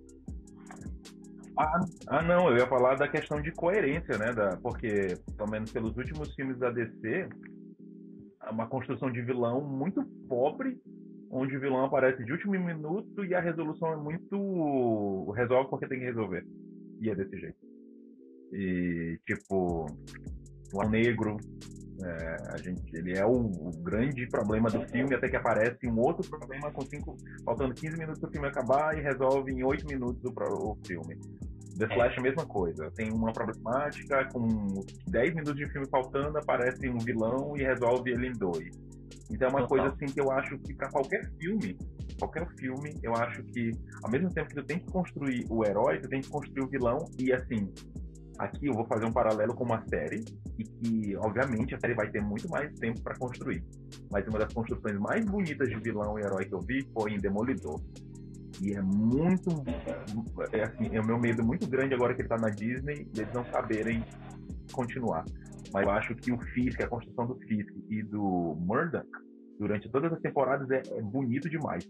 Ah, 1.59 1.81
ah, 2.07 2.23
não, 2.23 2.51
eu 2.51 2.59
ia 2.59 2.67
falar 2.69 2.95
da 2.95 3.09
questão 3.09 3.43
de 3.43 3.51
coerência, 3.51 4.17
né? 4.17 4.33
Da, 4.33 4.57
porque, 4.59 5.17
pelo 5.37 5.51
menos 5.51 5.73
pelos 5.73 5.97
últimos 5.97 6.33
filmes 6.35 6.57
da 6.57 6.71
DC, 6.71 7.29
há 8.41 8.53
uma 8.53 8.69
construção 8.69 9.11
de 9.11 9.21
vilão 9.23 9.61
muito 9.61 10.05
pobre, 10.29 10.81
onde 11.31 11.57
o 11.57 11.61
vilão 11.61 11.85
aparece 11.85 12.25
de 12.25 12.31
último 12.31 12.53
minuto 12.53 13.25
e 13.25 13.35
a 13.35 13.41
resolução 13.41 13.93
é 13.93 13.97
muito. 13.97 15.33
resolve 15.33 15.69
porque 15.69 15.89
tem 15.89 15.99
que 15.99 16.05
resolver. 16.05 16.47
E 17.01 17.11
é 17.11 17.15
desse 17.17 17.37
jeito. 17.39 17.59
E, 18.53 19.19
tipo, 19.27 19.87
o 20.73 20.89
Negro, 20.89 21.37
é, 22.05 22.37
a 22.53 22.57
gente, 22.59 22.97
ele 22.97 23.19
é 23.19 23.25
o, 23.25 23.33
o 23.33 23.71
grande 23.83 24.27
problema 24.29 24.71
do 24.71 24.87
filme, 24.89 25.15
até 25.15 25.29
que 25.29 25.37
aparece 25.37 25.87
um 25.87 25.99
outro 25.99 26.29
problema 26.29 26.71
com 26.71 26.83
cinco, 26.83 27.17
faltando 27.45 27.75
15 27.75 27.99
minutos 27.99 28.21
do 28.21 28.31
filme 28.31 28.47
acabar 28.47 28.97
e 28.97 29.01
resolve 29.01 29.53
em 29.53 29.65
8 29.65 29.87
minutos 29.87 30.23
o, 30.25 30.73
o 30.73 30.79
filme. 30.87 31.19
The 31.79 31.87
Flash 31.87 32.17
é 32.17 32.21
a 32.21 32.23
mesma 32.23 32.45
coisa. 32.45 32.91
Tem 32.93 33.11
uma 33.13 33.33
problemática, 33.33 34.25
com 34.33 34.49
10 35.09 35.35
minutos 35.35 35.57
de 35.57 35.71
filme 35.71 35.89
faltando, 35.89 36.39
aparece 36.39 36.89
um 36.89 36.99
vilão 36.99 37.57
e 37.57 37.63
resolve 37.63 38.11
ele 38.11 38.29
em 38.29 38.33
dois. 38.33 38.71
Então 39.31 39.49
é 39.49 39.51
uma 39.51 39.61
Total. 39.61 39.69
coisa 39.69 39.95
assim 39.95 40.13
que 40.13 40.21
eu 40.21 40.31
acho 40.31 40.59
que 40.59 40.75
para 40.75 40.91
qualquer 40.91 41.31
filme, 41.39 41.79
qualquer 42.19 42.49
filme, 42.59 42.95
eu 43.03 43.15
acho 43.15 43.43
que 43.45 43.71
ao 44.03 44.11
mesmo 44.11 44.31
tempo 44.31 44.49
que 44.49 44.55
tu 44.57 44.65
tem 44.65 44.79
que 44.79 44.91
construir 44.91 45.47
o 45.51 45.65
herói, 45.65 46.01
tu 46.01 46.09
tem 46.09 46.21
que 46.21 46.29
construir 46.29 46.65
o 46.65 46.69
vilão 46.69 46.99
e 47.19 47.33
assim, 47.33 47.73
aqui 48.39 48.67
eu 48.67 48.75
vou 48.75 48.87
fazer 48.87 49.05
um 49.05 49.13
paralelo 49.13 49.55
com 49.55 49.65
uma 49.65 49.83
série 49.89 50.25
e 50.59 50.65
que 50.65 51.17
obviamente 51.17 51.75
a 51.75 51.81
série 51.81 51.95
vai 51.95 52.11
ter 52.11 52.21
muito 52.23 52.49
mais 52.49 52.73
tempo 52.79 53.01
para 53.03 53.17
construir. 53.19 53.65
Mas 54.11 54.27
uma 54.29 54.39
das 54.39 54.53
construções 54.53 54.99
mais 54.99 55.25
bonitas 55.25 55.69
de 55.69 55.77
vilão 55.81 56.19
e 56.19 56.23
herói 56.23 56.45
que 56.45 56.55
eu 56.55 56.61
vi 56.61 56.87
foi 56.93 57.13
em 57.13 57.19
Demolidor. 57.19 57.81
E 58.61 58.73
é 58.75 58.83
muito. 58.83 59.51
É 60.53 60.65
assim, 60.65 60.89
é 60.93 61.01
o 61.01 61.07
meu 61.07 61.19
medo 61.19 61.45
muito 61.45 61.69
grande 61.69 61.95
agora 61.95 62.15
que 62.15 62.23
ele 62.23 62.29
tá 62.29 62.37
na 62.37 62.51
Disney 62.51 63.07
e 63.15 63.21
eles 63.21 63.33
não 63.33 63.45
saberem 63.47 64.05
continuar. 64.73 65.25
Mas 65.73 65.85
eu 65.85 65.91
acho 65.91 66.15
que 66.17 66.33
o 66.33 66.39
Fisk, 66.39 66.81
a 66.81 66.89
construção 66.89 67.27
do 67.27 67.37
Fisk 67.41 67.69
e 67.89 68.03
do 68.03 68.57
Murdoch, 68.59 69.07
durante 69.59 69.89
todas 69.91 70.13
as 70.13 70.21
temporadas, 70.21 70.69
é, 70.71 70.83
é 70.97 71.03
bonito 71.03 71.49
demais. 71.49 71.87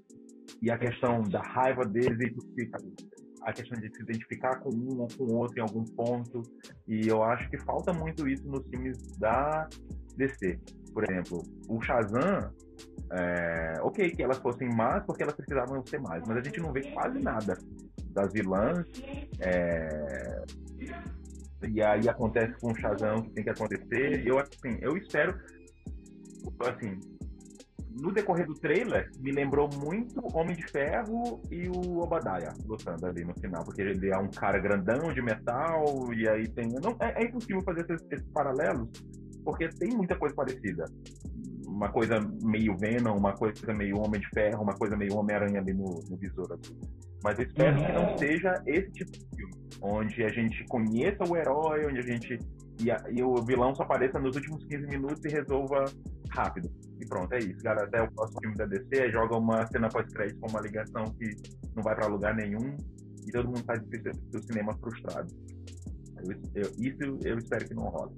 E 0.61 0.71
a 0.71 0.79
questão 0.79 1.23
da 1.23 1.41
raiva 1.41 1.85
deles 1.85 2.19
e 2.21 2.55
fica- 2.55 2.79
a 3.49 3.53
questão 3.53 3.81
de 3.81 3.89
se 3.97 4.03
identificar 4.03 4.61
com 4.61 4.69
um 4.69 5.01
ou 5.01 5.09
com 5.17 5.25
o 5.25 5.37
outro 5.37 5.59
em 5.59 5.63
algum 5.63 5.83
ponto. 5.83 6.43
E 6.87 7.09
eu 7.09 7.23
acho 7.23 7.49
que 7.49 7.57
falta 7.59 7.95
muito 7.95 8.29
isso 8.29 8.47
nos 8.47 8.63
filmes 8.69 8.99
da 9.19 9.67
DC. 10.17 10.61
Por 10.93 11.05
exemplo, 11.05 11.43
o 11.67 11.81
Shazam, 11.81 12.53
é, 13.11 13.73
ok 13.81 14.11
que 14.11 14.23
elas 14.23 14.37
fossem 14.39 14.69
más 14.69 15.03
porque 15.07 15.23
elas 15.23 15.35
precisavam 15.35 15.83
ser 15.87 15.99
más, 15.99 16.23
mas 16.29 16.37
a 16.37 16.43
gente 16.43 16.61
não 16.61 16.73
vê 16.73 16.83
quase 16.93 17.19
nada 17.21 17.57
das 18.11 18.33
vilãs. 18.35 18.87
é, 19.41 20.45
e 21.71 21.83
aí 21.83 22.07
acontece 22.07 22.53
com 22.61 22.71
o 22.73 22.77
Shazam 22.77 23.23
que 23.23 23.31
tem 23.31 23.45
que 23.45 23.51
acontecer. 23.51 24.27
Eu, 24.27 24.39
assim, 24.39 24.79
eu 24.83 24.95
espero. 24.99 25.41
Assim, 26.61 27.01
no 28.01 28.13
decorrer 28.13 28.47
do 28.47 28.55
trailer, 28.55 29.11
me 29.21 29.33
lembrou 29.33 29.69
muito 29.83 30.21
Homem 30.37 30.57
de 30.57 30.67
Ferro 30.71 31.41
e 31.51 31.69
o 31.69 31.99
Obadiah 31.99 32.55
lutando 32.67 33.07
ali 33.07 33.25
no 33.25 33.35
final, 33.39 33.65
porque 33.65 33.83
ele 33.83 34.11
é 34.11 34.19
um 34.19 34.29
cara 34.29 34.59
grandão 34.59 35.13
de 35.13 35.23
metal, 35.23 35.85
e 36.15 36.29
aí 36.29 36.49
tem. 36.49 36.69
Não, 36.83 36.97
é, 37.01 37.23
é 37.23 37.27
impossível 37.27 37.63
fazer 37.63 37.91
esses, 37.91 38.07
esses 38.11 38.29
paralelos, 38.31 38.89
porque 39.45 39.69
tem 39.69 39.91
muita 39.91 40.17
coisa 40.17 40.35
parecida. 40.35 40.85
Uma 41.67 41.91
coisa 41.91 42.19
meio 42.43 42.77
Venom, 42.77 43.17
uma 43.17 43.35
coisa 43.35 43.73
meio 43.75 43.99
Homem 43.99 44.21
de 44.21 44.29
Ferro, 44.31 44.63
uma 44.63 44.75
coisa 44.75 44.97
meio 44.97 45.15
Homem-Aranha 45.15 45.61
ali 45.61 45.75
no, 45.75 46.03
no 46.09 46.17
Besouro 46.17 46.55
Azul. 46.55 46.81
Mas 47.23 47.39
eu 47.39 47.47
espero 47.47 47.77
que 47.77 47.93
não 47.93 48.17
seja 48.17 48.63
esse 48.67 48.91
tipo 48.93 49.13
de 49.13 49.37
filme, 49.37 49.55
onde 49.83 50.25
a 50.25 50.29
gente 50.29 50.65
conheça 50.69 51.25
o 51.29 51.37
herói, 51.37 51.87
onde 51.87 51.99
a 51.99 52.03
gente. 52.03 52.39
E, 52.81 52.91
a- 52.91 53.05
e 53.11 53.23
o 53.23 53.35
vilão 53.45 53.75
só 53.75 53.83
apareça 53.83 54.19
nos 54.19 54.37
últimos 54.37 54.65
15 54.67 54.87
minutos 54.87 55.25
e 55.25 55.29
resolva 55.29 55.85
rápido. 56.31 56.71
E 57.01 57.07
pronto, 57.07 57.33
é 57.33 57.39
isso, 57.39 57.63
galera. 57.63 57.87
Até 57.87 58.03
o 58.03 58.13
próximo 58.13 58.41
filme 58.41 58.57
da 58.57 58.67
DC 58.67 59.11
joga 59.11 59.37
uma 59.37 59.67
cena 59.67 59.89
pós-crédito 59.89 60.39
com 60.41 60.49
uma 60.51 60.61
ligação 60.61 61.05
que 61.19 61.29
não 61.75 61.83
vai 61.83 61.95
pra 61.95 62.07
lugar 62.07 62.35
nenhum 62.35 62.77
e 63.27 63.33
todo 63.33 63.47
mundo 63.47 63.65
faz 63.65 63.81
o 63.83 64.41
cinema 64.47 64.73
frustrado. 64.79 65.29
Eu- 66.25 66.63
eu- 66.63 66.71
isso 66.79 67.19
eu 67.25 67.39
espero 67.39 67.67
que 67.67 67.75
não 67.75 67.85
role. 67.85 68.15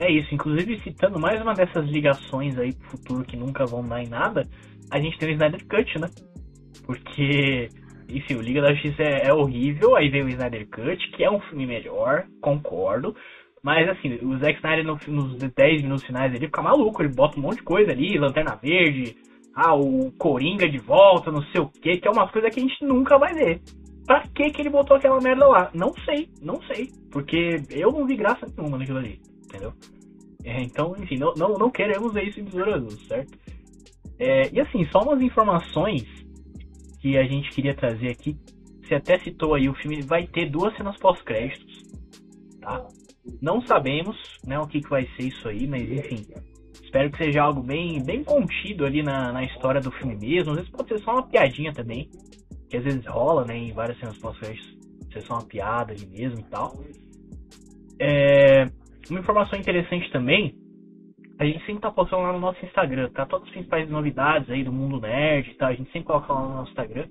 É 0.00 0.10
isso, 0.10 0.34
inclusive 0.34 0.80
citando 0.82 1.18
mais 1.18 1.40
uma 1.40 1.54
dessas 1.54 1.88
ligações 1.88 2.58
aí 2.58 2.72
pro 2.74 2.88
futuro 2.90 3.24
que 3.24 3.36
nunca 3.36 3.64
vão 3.64 3.86
dar 3.86 4.02
em 4.02 4.08
nada, 4.08 4.42
a 4.90 4.98
gente 5.00 5.16
tem 5.18 5.28
o 5.28 5.32
Snyder 5.32 5.64
Cut, 5.68 5.98
né? 6.00 6.08
Porque, 6.84 7.68
enfim, 8.16 8.34
o 8.34 8.40
Liga 8.42 8.60
da 8.60 8.72
Justiça 8.72 9.02
é, 9.02 9.26
é 9.28 9.32
horrível, 9.32 9.96
aí 9.96 10.08
vem 10.08 10.22
o 10.22 10.28
Snyder 10.28 10.66
Cut, 10.68 11.10
que 11.12 11.24
é 11.24 11.30
um 11.30 11.40
filme 11.40 11.66
melhor, 11.66 12.26
concordo. 12.40 13.14
Mas 13.62 13.88
assim, 13.88 14.18
o 14.22 14.36
Zack 14.38 14.56
Snyder 14.56 14.84
no- 14.84 14.98
nos 15.06 15.38
10 15.38 15.82
minutos 15.82 16.04
finais 16.04 16.34
ele 16.34 16.46
fica 16.46 16.62
maluco, 16.62 17.00
ele 17.02 17.14
bota 17.14 17.38
um 17.38 17.42
monte 17.42 17.58
de 17.58 17.62
coisa 17.62 17.92
ali, 17.92 18.18
Lanterna 18.18 18.56
Verde, 18.56 19.16
ah, 19.54 19.74
o 19.74 20.10
Coringa 20.18 20.68
de 20.68 20.78
volta, 20.78 21.30
não 21.30 21.42
sei 21.44 21.60
o 21.60 21.68
que, 21.68 21.98
que 21.98 22.08
é 22.08 22.10
umas 22.10 22.30
coisas 22.30 22.52
que 22.52 22.58
a 22.60 22.62
gente 22.62 22.84
nunca 22.84 23.18
vai 23.18 23.34
ver. 23.34 23.60
Pra 24.06 24.22
que 24.34 24.50
que 24.50 24.62
ele 24.62 24.70
botou 24.70 24.96
aquela 24.96 25.20
merda 25.20 25.46
lá? 25.46 25.70
Não 25.72 25.94
sei, 26.04 26.28
não 26.40 26.60
sei. 26.62 26.90
Porque 27.12 27.62
eu 27.70 27.92
não 27.92 28.04
vi 28.04 28.16
graça 28.16 28.46
nenhuma 28.56 28.78
naquilo 28.78 28.98
ali, 28.98 29.20
entendeu? 29.44 29.72
É, 30.44 30.60
então, 30.60 30.96
enfim, 30.98 31.18
não, 31.18 31.34
não, 31.34 31.56
não 31.56 31.70
queremos 31.70 32.12
ver 32.12 32.24
isso 32.24 32.40
em 32.40 32.44
Besouro 32.44 32.74
Azul, 32.74 32.98
certo? 33.06 33.38
É, 34.18 34.50
e 34.52 34.60
assim, 34.60 34.84
só 34.86 35.02
umas 35.02 35.22
informações 35.22 36.04
que 37.02 37.18
a 37.18 37.24
gente 37.24 37.50
queria 37.50 37.74
trazer 37.74 38.10
aqui. 38.10 38.36
Você 38.80 38.94
até 38.94 39.18
citou 39.18 39.54
aí, 39.54 39.68
o 39.68 39.74
filme 39.74 40.00
vai 40.02 40.24
ter 40.26 40.48
duas 40.48 40.74
cenas 40.76 40.96
pós-créditos, 40.98 41.82
tá? 42.60 42.86
Não 43.40 43.60
sabemos, 43.66 44.16
né, 44.46 44.58
o 44.58 44.66
que, 44.66 44.80
que 44.80 44.88
vai 44.88 45.04
ser 45.16 45.24
isso 45.24 45.48
aí, 45.48 45.66
mas 45.66 45.82
enfim. 45.82 46.24
Espero 46.82 47.10
que 47.10 47.24
seja 47.24 47.42
algo 47.42 47.62
bem, 47.62 48.02
bem 48.04 48.22
contido 48.22 48.84
ali 48.84 49.02
na, 49.02 49.32
na 49.32 49.44
história 49.44 49.80
do 49.80 49.90
filme 49.92 50.16
mesmo. 50.16 50.50
Às 50.50 50.58
vezes 50.58 50.70
pode 50.70 50.88
ser 50.88 50.98
só 51.00 51.12
uma 51.12 51.26
piadinha 51.26 51.72
também, 51.72 52.08
que 52.68 52.76
às 52.76 52.84
vezes 52.84 53.04
rola, 53.06 53.44
né, 53.44 53.56
em 53.56 53.72
várias 53.72 53.98
cenas 53.98 54.18
pós-créditos, 54.18 54.78
ser 55.12 55.22
só 55.22 55.34
uma 55.34 55.46
piada 55.46 55.92
ali 55.92 56.06
mesmo 56.06 56.38
e 56.38 56.44
tal. 56.44 56.84
É, 57.98 58.66
uma 59.10 59.20
informação 59.20 59.58
interessante 59.58 60.10
também, 60.12 60.54
a 61.42 61.44
gente 61.44 61.64
sempre 61.66 61.82
tá 61.82 61.90
postando 61.90 62.22
lá 62.22 62.32
no 62.32 62.38
nosso 62.38 62.64
Instagram, 62.64 63.10
tá? 63.10 63.26
Todas 63.26 63.46
as 63.48 63.52
principais 63.52 63.88
novidades 63.90 64.48
aí 64.48 64.62
do 64.62 64.72
mundo 64.72 65.00
nerd, 65.00 65.54
tá? 65.54 65.68
A 65.68 65.74
gente 65.74 65.90
sempre 65.90 66.04
coloca 66.06 66.32
lá 66.32 66.42
no 66.42 66.54
nosso 66.54 66.70
Instagram. 66.70 67.06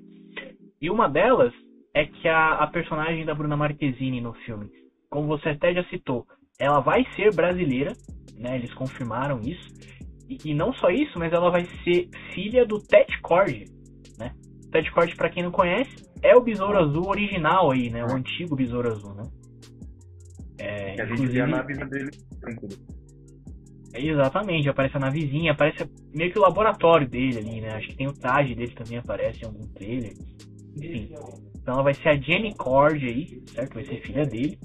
E 0.81 0.89
uma 0.89 1.07
delas 1.09 1.53
é 1.93 2.05
que 2.05 2.27
a, 2.27 2.53
a 2.55 2.67
personagem 2.67 3.25
da 3.25 3.35
Bruna 3.35 3.57
Marquezine 3.57 4.21
no 4.21 4.33
filme, 4.45 4.69
como 5.09 5.27
você 5.27 5.49
até 5.49 5.73
já 5.73 5.83
citou, 5.85 6.25
ela 6.59 6.79
vai 6.79 7.05
ser 7.15 7.33
brasileira, 7.35 7.91
né? 8.37 8.55
Eles 8.55 8.73
confirmaram 8.73 9.39
isso. 9.41 9.69
E, 10.29 10.37
e 10.51 10.53
não 10.53 10.71
só 10.73 10.89
isso, 10.89 11.19
mas 11.19 11.33
ela 11.33 11.51
vai 11.51 11.65
ser 11.83 12.07
filha 12.33 12.65
do 12.65 12.79
Ted 12.79 13.19
Cord, 13.21 13.65
né? 14.17 14.31
Ted 14.71 14.89
Cord, 14.91 15.13
pra 15.17 15.29
quem 15.29 15.43
não 15.43 15.51
conhece, 15.51 16.09
é 16.23 16.35
o 16.35 16.41
Besouro 16.41 16.77
Azul 16.77 17.09
original 17.09 17.71
aí, 17.71 17.89
né? 17.89 18.03
O 18.05 18.15
antigo 18.15 18.55
Besouro 18.55 18.87
Azul, 18.89 19.13
né? 19.13 19.23
É, 20.59 20.93
Que 20.95 21.01
a 21.01 21.05
gente 21.05 21.25
via 21.27 21.43
inclusive- 21.43 21.51
na 21.51 21.61
vida 21.63 21.85
dele. 21.85 22.09
Exatamente, 23.93 24.69
aparece 24.69 24.97
a 24.97 24.99
navezinha, 24.99 25.51
aparece 25.51 25.89
meio 26.13 26.31
que 26.31 26.39
o 26.39 26.41
laboratório 26.41 27.07
dele 27.07 27.39
ali, 27.39 27.61
né? 27.61 27.75
Acho 27.75 27.87
que 27.89 27.95
tem 27.95 28.07
o 28.07 28.13
traje 28.13 28.55
dele 28.55 28.71
também 28.71 28.97
aparece 28.97 29.41
em 29.41 29.45
algum 29.45 29.67
trailer. 29.73 30.13
Enfim. 30.77 31.09
Então 31.55 31.75
ela 31.75 31.83
vai 31.83 31.93
ser 31.93 32.09
a 32.09 32.15
Jenny 32.15 32.55
Cord 32.55 33.05
aí, 33.05 33.41
certo? 33.47 33.73
Vai 33.73 33.85
ser 33.85 34.01
filha 34.01 34.25
dele. 34.25 34.57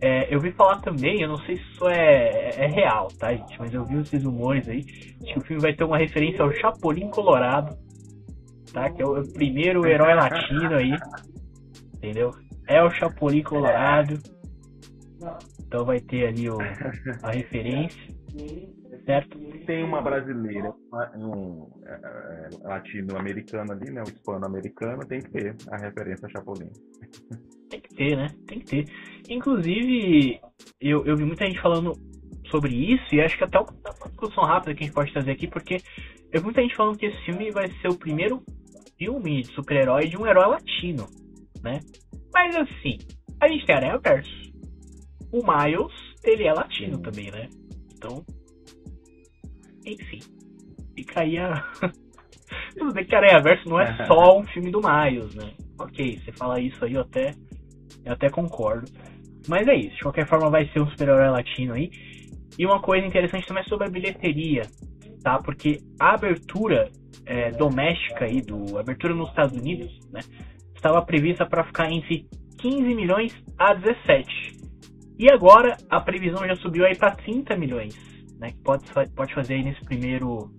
É, 0.00 0.34
eu 0.34 0.38
vi 0.38 0.52
falar 0.52 0.80
também, 0.80 1.22
eu 1.22 1.28
não 1.28 1.38
sei 1.38 1.56
se 1.56 1.62
isso 1.62 1.88
é, 1.88 2.50
é 2.56 2.66
real, 2.66 3.08
tá, 3.18 3.32
gente? 3.32 3.58
Mas 3.58 3.72
eu 3.72 3.84
vi 3.86 3.98
esses 4.00 4.22
rumores 4.22 4.68
aí, 4.68 4.80
de 4.80 5.32
que 5.32 5.38
o 5.38 5.42
filme 5.42 5.62
vai 5.62 5.74
ter 5.74 5.84
uma 5.84 5.96
referência 5.96 6.42
ao 6.42 6.52
Chapolin 6.52 7.08
Colorado, 7.08 7.74
tá? 8.72 8.90
Que 8.90 9.00
é 9.00 9.06
o 9.06 9.22
primeiro 9.32 9.86
herói 9.86 10.14
latino 10.14 10.76
aí, 10.76 10.94
entendeu? 11.94 12.30
É 12.68 12.82
o 12.82 12.90
Chapolin 12.90 13.42
Colorado. 13.42 14.18
Então 15.66 15.86
vai 15.86 16.00
ter 16.00 16.26
ali 16.26 16.50
o, 16.50 16.58
a 17.22 17.30
referência, 17.30 18.13
certo? 19.04 19.38
Tem 19.66 19.84
uma 19.84 20.00
brasileira, 20.00 20.72
um 21.16 21.68
é, 21.86 21.92
é, 21.92 22.48
latino-americano 22.68 23.72
ali, 23.72 23.90
né? 23.90 24.02
O 24.02 24.08
hispano-americano, 24.08 25.06
tem 25.06 25.20
que 25.20 25.30
ter 25.30 25.56
a 25.70 25.76
referência 25.76 26.26
a 26.26 26.30
Chapolin. 26.30 26.70
Tem 27.70 27.80
que 27.80 27.94
ter, 27.94 28.16
né? 28.16 28.26
Tem 28.46 28.60
que 28.60 28.66
ter. 28.66 28.84
Inclusive, 29.28 30.40
eu, 30.80 31.04
eu 31.06 31.16
vi 31.16 31.24
muita 31.24 31.46
gente 31.46 31.60
falando 31.60 31.92
sobre 32.50 32.74
isso, 32.74 33.14
e 33.14 33.20
acho 33.20 33.36
que 33.36 33.44
até 33.44 33.58
uma 33.58 34.08
discussão 34.08 34.44
rápida 34.44 34.74
que 34.74 34.84
a 34.84 34.86
gente 34.86 34.94
pode 34.94 35.12
trazer 35.12 35.32
aqui, 35.32 35.48
porque 35.48 35.78
eu 36.32 36.40
vi 36.40 36.44
muita 36.44 36.62
gente 36.62 36.76
falando 36.76 36.98
que 36.98 37.06
esse 37.06 37.24
filme 37.24 37.50
vai 37.50 37.70
ser 37.80 37.88
o 37.88 37.98
primeiro 37.98 38.42
filme 38.98 39.42
de 39.42 39.52
super-herói 39.54 40.06
de 40.06 40.16
um 40.16 40.26
herói 40.26 40.46
latino, 40.46 41.06
né? 41.62 41.80
Mas 42.32 42.54
assim, 42.56 42.98
a 43.40 43.48
gente 43.48 43.66
tem 43.66 43.74
Aranha 43.74 43.98
Verso. 43.98 44.44
O 45.32 45.38
Miles, 45.38 45.92
ele 46.22 46.44
é 46.44 46.52
latino 46.52 46.98
também, 47.00 47.30
né? 47.30 47.48
Então, 48.04 48.22
enfim. 49.86 50.20
Fica 50.94 51.20
aí 51.20 51.38
a. 51.38 51.64
Tudo 52.76 52.92
bem 52.92 53.04
que 53.04 53.14
Aranha 53.14 53.40
Verso 53.40 53.68
não 53.68 53.80
é 53.80 53.96
só 54.06 54.38
um 54.38 54.44
filme 54.44 54.70
do 54.70 54.80
Miles, 54.80 55.34
né? 55.34 55.52
Ok, 55.80 56.20
você 56.22 56.32
fala 56.32 56.60
isso 56.60 56.84
aí, 56.84 56.94
eu 56.94 57.00
até, 57.00 57.30
eu 58.04 58.12
até 58.12 58.28
concordo. 58.28 58.90
Mas 59.48 59.66
é 59.66 59.74
isso, 59.74 59.96
de 59.96 60.02
qualquer 60.02 60.26
forma 60.26 60.50
vai 60.50 60.68
ser 60.68 60.80
um 60.80 60.88
super-herói 60.90 61.28
latino 61.28 61.74
aí. 61.74 61.90
E 62.58 62.64
uma 62.64 62.80
coisa 62.80 63.06
interessante 63.06 63.46
também 63.46 63.62
é 63.62 63.68
sobre 63.68 63.86
a 63.86 63.90
bilheteria, 63.90 64.62
tá? 65.22 65.38
Porque 65.38 65.78
a 65.98 66.14
abertura 66.14 66.90
é, 67.26 67.50
doméstica 67.50 68.26
aí, 68.26 68.40
do, 68.40 68.76
a 68.76 68.80
abertura 68.80 69.14
nos 69.14 69.28
Estados 69.30 69.56
Unidos, 69.56 69.98
né? 70.10 70.20
Estava 70.74 71.02
prevista 71.02 71.46
para 71.46 71.64
ficar 71.64 71.90
entre 71.90 72.26
15 72.58 72.82
milhões 72.94 73.34
a 73.58 73.74
17. 73.74 74.53
E 75.18 75.30
agora 75.30 75.76
a 75.88 76.00
previsão 76.00 76.46
já 76.46 76.56
subiu 76.56 76.84
aí 76.84 76.96
para 76.96 77.14
30 77.14 77.56
milhões, 77.56 77.94
né? 78.38 78.50
Que 78.50 78.62
pode, 78.62 78.84
pode 79.14 79.34
fazer 79.34 79.54
aí 79.54 79.62
nesse 79.62 79.80
primeiro, 79.84 80.50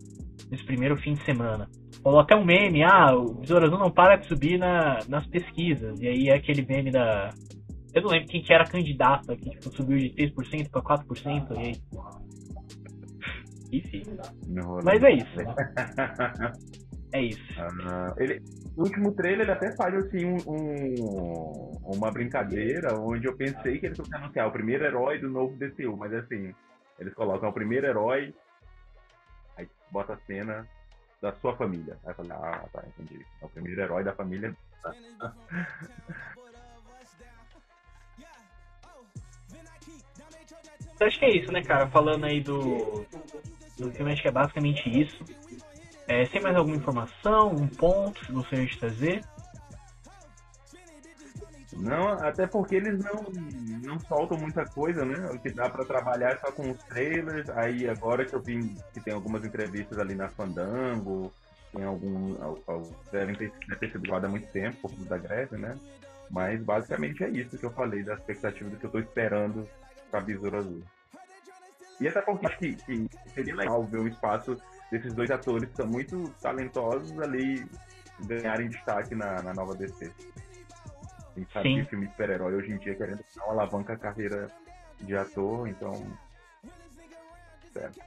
nesse 0.49 0.65
primeiro 0.65 0.95
fim 0.97 1.13
de 1.13 1.23
semana. 1.25 1.67
Ou 2.03 2.19
até 2.19 2.35
um 2.35 2.45
meme, 2.45 2.83
ah, 2.83 3.15
o 3.15 3.33
Besouro 3.33 3.65
Azul 3.65 3.79
não 3.79 3.91
para 3.91 4.15
de 4.15 4.27
subir 4.27 4.57
na, 4.57 4.99
nas 5.09 5.25
pesquisas. 5.27 5.99
E 5.99 6.07
aí 6.07 6.29
é 6.29 6.35
aquele 6.35 6.65
meme 6.65 6.91
da. 6.91 7.29
Eu 7.93 8.01
não 8.03 8.09
lembro 8.09 8.27
quem 8.27 8.41
que 8.41 8.53
era 8.53 8.65
candidato 8.65 9.31
aqui, 9.31 9.49
tipo, 9.49 9.75
subiu 9.75 9.97
de 9.97 10.09
3% 10.11 10.69
para 10.69 10.81
4%, 10.81 11.55
e 11.55 11.59
aí. 11.59 11.73
Enfim, 13.71 14.03
Mas 14.83 15.03
é 15.03 15.13
isso. 15.13 15.35
é 17.13 17.21
isso. 17.23 17.53
Ah, 17.57 18.13
ele, 18.17 18.41
no 18.75 18.83
último 18.83 19.13
trailer 19.13 19.49
até 19.49 19.73
faz 19.75 19.93
assim 19.95 20.25
um, 20.25 20.37
um- 20.47 21.77
uma 21.85 22.11
brincadeira 22.11 22.93
onde 22.99 23.27
eu 23.27 23.35
pensei 23.35 23.79
que 23.79 23.85
eles 23.85 23.97
fossem 23.97 24.17
anunciar 24.17 24.47
o 24.47 24.51
primeiro 24.51 24.83
herói 24.85 25.19
do 25.19 25.29
novo 25.29 25.55
DCU, 25.55 25.95
mas 25.95 26.13
assim, 26.13 26.53
eles 26.99 27.13
colocam 27.13 27.49
o 27.49 27.53
primeiro 27.53 27.85
herói, 27.87 28.33
aí 29.57 29.67
bota 29.91 30.13
a 30.13 30.17
cena 30.17 30.67
da 31.21 31.33
sua 31.35 31.55
família. 31.55 31.97
Aí 32.03 32.11
eu 32.11 32.15
falei, 32.15 32.31
ah, 32.33 32.65
tá, 32.73 32.83
entendi. 32.87 33.25
É 33.41 33.45
o 33.45 33.49
primeiro 33.49 33.81
herói 33.81 34.03
da 34.03 34.13
família. 34.13 34.55
Eu 40.99 41.07
acho 41.07 41.19
que 41.19 41.25
é 41.25 41.31
isso, 41.31 41.51
né, 41.51 41.61
cara? 41.63 41.87
Falando 41.87 42.25
aí 42.25 42.41
do, 42.41 43.05
do 43.77 43.91
filme, 43.91 44.11
acho 44.13 44.21
que 44.21 44.27
é 44.27 44.31
basicamente 44.31 44.87
isso. 44.89 45.25
É, 46.07 46.27
sem 46.27 46.41
mais 46.41 46.55
alguma 46.55 46.77
informação, 46.77 47.49
algum 47.49 47.67
ponto 47.67 48.23
que 48.25 48.31
gostaria 48.33 48.65
de 48.65 48.79
trazer? 48.79 49.25
Não, 51.73 52.07
até 52.23 52.47
porque 52.47 52.75
eles 52.75 52.97
não, 52.99 53.23
não 53.31 53.99
soltam 54.01 54.37
muita 54.37 54.65
coisa, 54.69 55.03
né? 55.03 55.31
O 55.31 55.39
que 55.39 55.51
dá 55.51 55.69
pra 55.69 55.85
trabalhar 55.85 56.31
é 56.31 56.37
só 56.39 56.51
com 56.51 56.71
os 56.71 56.81
trailers. 56.85 57.49
Aí 57.49 57.87
agora 57.89 58.25
que 58.25 58.35
eu 58.35 58.41
vi 58.41 58.75
que 58.93 59.01
tem 59.01 59.13
algumas 59.13 59.43
entrevistas 59.43 59.97
ali 59.99 60.15
na 60.15 60.29
Fandango, 60.29 61.33
tem 61.73 61.83
algum. 61.83 62.41
al- 62.41 62.63
al- 62.67 62.91
devem 63.11 63.35
ter, 63.35 63.51
ter 63.79 63.91
sido 63.91 64.13
há 64.15 64.27
muito 64.27 64.47
tempo, 64.53 64.77
por 64.81 65.05
da 65.05 65.17
greve, 65.17 65.57
né? 65.57 65.77
Mas 66.29 66.63
basicamente 66.63 67.23
é 67.23 67.29
isso 67.29 67.57
que 67.57 67.65
eu 67.65 67.73
falei, 67.73 68.03
da 68.03 68.13
expectativa 68.15 68.69
do 68.69 68.77
que 68.77 68.85
eu 68.85 68.91
tô 68.91 68.99
esperando 68.99 69.67
pra 70.09 70.21
Besouro 70.21 70.57
Azul. 70.57 70.83
E 71.99 72.07
até 72.07 72.21
porque 72.21 72.45
acho 72.47 72.57
que, 72.57 72.75
que 72.75 73.07
seria 73.33 73.55
legal 73.55 73.85
ver 73.85 73.99
o 73.99 74.07
espaço 74.07 74.57
desses 74.91 75.13
dois 75.13 75.29
atores 75.31 75.69
que 75.69 75.75
são 75.75 75.87
muito 75.87 76.29
talentosos 76.41 77.17
ali 77.19 77.65
ganharem 78.25 78.69
destaque 78.69 79.15
na, 79.15 79.41
na 79.41 79.53
nova 79.53 79.75
DC. 79.75 80.11
A 81.35 81.39
gente 81.39 81.51
sabe 81.51 81.69
Sim. 81.69 81.83
que 81.83 81.89
filme 81.89 82.05
de 82.05 82.11
super-herói 82.11 82.53
hoje 82.53 82.71
em 82.71 82.77
dia 82.77 82.95
querendo 82.95 83.23
dar 83.35 83.43
uma 83.43 83.53
alavanca 83.53 83.93
a 83.93 83.97
carreira 83.97 84.47
de 85.01 85.15
ator, 85.15 85.67
então. 85.67 85.91
Certo. 87.73 87.99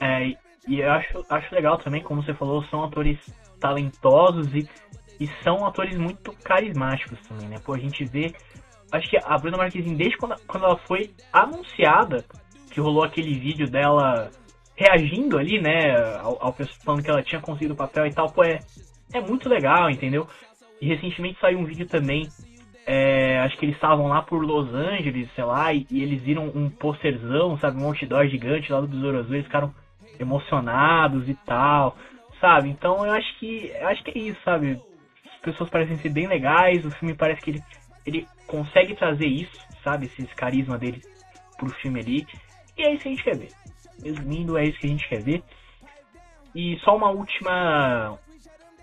É, 0.00 0.34
e 0.66 0.80
eu 0.80 0.90
acho, 0.90 1.24
acho 1.28 1.54
legal 1.54 1.78
também, 1.78 2.02
como 2.02 2.22
você 2.22 2.34
falou, 2.34 2.64
são 2.64 2.84
atores 2.84 3.18
talentosos 3.60 4.52
e, 4.54 4.68
e 5.20 5.28
são 5.42 5.66
atores 5.66 5.96
muito 5.98 6.32
carismáticos 6.42 7.20
também, 7.28 7.48
né? 7.48 7.56
Pô, 7.64 7.74
a 7.74 7.78
gente 7.78 8.04
vê. 8.04 8.34
Acho 8.90 9.08
que 9.08 9.16
a 9.16 9.38
Bruna 9.38 9.56
Marquezine, 9.56 9.96
desde 9.96 10.16
quando, 10.18 10.38
quando 10.46 10.64
ela 10.64 10.76
foi 10.86 11.14
anunciada, 11.32 12.24
que 12.70 12.80
rolou 12.80 13.04
aquele 13.04 13.38
vídeo 13.38 13.70
dela 13.70 14.30
reagindo 14.76 15.38
ali, 15.38 15.60
né? 15.60 15.96
Ao, 16.20 16.38
ao 16.46 16.52
falando 16.84 17.02
que 17.02 17.10
ela 17.10 17.22
tinha 17.22 17.40
conseguido 17.40 17.74
o 17.74 17.76
papel 17.76 18.06
e 18.06 18.12
tal, 18.12 18.30
pô, 18.30 18.42
é, 18.44 18.58
é 19.12 19.20
muito 19.20 19.48
legal, 19.48 19.90
entendeu? 19.90 20.26
E 20.80 20.86
recentemente 20.86 21.38
saiu 21.40 21.58
um 21.58 21.64
vídeo 21.64 21.86
também. 21.86 22.28
é, 22.86 23.38
acho 23.40 23.56
que 23.58 23.64
eles 23.64 23.76
estavam 23.76 24.08
lá 24.08 24.22
por 24.22 24.44
Los 24.44 24.74
Angeles, 24.74 25.28
sei 25.34 25.44
lá, 25.44 25.72
e, 25.72 25.86
e 25.90 26.02
eles 26.02 26.20
viram 26.22 26.50
um 26.54 26.68
posterzão, 26.68 27.56
sabe, 27.58 27.80
um 27.80 27.86
outdoor 27.86 28.26
gigante 28.26 28.72
lá 28.72 28.80
do 28.80 28.88
Besouro 28.88 29.18
Azul, 29.18 29.34
eles 29.34 29.46
ficaram 29.46 29.72
emocionados 30.18 31.28
e 31.28 31.34
tal, 31.46 31.96
sabe? 32.40 32.68
Então 32.68 33.04
eu 33.06 33.12
acho 33.12 33.38
que 33.38 33.72
eu 33.74 33.88
acho 33.88 34.02
que 34.02 34.18
é 34.18 34.22
isso, 34.22 34.40
sabe? 34.44 34.80
As 35.34 35.40
pessoas 35.40 35.70
parecem 35.70 35.96
ser 35.96 36.10
bem 36.10 36.26
legais, 36.26 36.84
o 36.84 36.90
filme 36.90 37.14
parece 37.14 37.40
que 37.40 37.50
ele, 37.50 37.62
ele 38.04 38.26
consegue 38.46 38.94
trazer 38.96 39.26
isso, 39.26 39.56
sabe? 39.84 40.06
Esse 40.06 40.26
carisma 40.34 40.76
dele 40.76 41.00
pro 41.56 41.70
filme 41.74 42.00
ali. 42.00 42.26
E 42.76 42.82
é 42.82 42.94
isso 42.94 43.02
que 43.02 43.08
a 43.08 43.12
gente 43.12 43.24
quer 43.24 43.36
ver. 43.36 43.61
Resumindo, 44.02 44.58
é 44.58 44.64
isso 44.64 44.78
que 44.78 44.86
a 44.86 44.90
gente 44.90 45.08
quer 45.08 45.22
ver. 45.22 45.42
E 46.54 46.78
só 46.80 46.96
uma 46.96 47.10
última. 47.10 48.18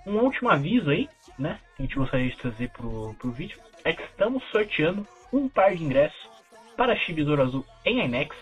Um 0.05 0.17
último 0.19 0.49
aviso 0.49 0.89
aí, 0.89 1.07
né? 1.37 1.59
Que 1.75 1.83
a 1.83 1.85
gente 1.85 1.95
gostaria 1.95 2.29
de 2.29 2.37
trazer 2.37 2.69
pro, 2.69 3.13
pro 3.15 3.31
vídeo. 3.31 3.59
É 3.83 3.93
que 3.93 4.01
estamos 4.03 4.43
sorteando 4.51 5.05
um 5.31 5.47
par 5.47 5.75
de 5.75 5.83
ingressos 5.83 6.29
para 6.75 6.95
Chibisouro 6.95 7.43
Azul 7.43 7.65
em 7.85 8.03
IMAX, 8.05 8.35